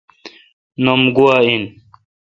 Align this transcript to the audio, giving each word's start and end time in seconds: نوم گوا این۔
نوم 0.83 1.01
گوا 1.15 1.35
این۔ 1.47 1.63